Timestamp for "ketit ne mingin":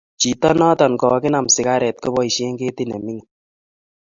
2.59-3.27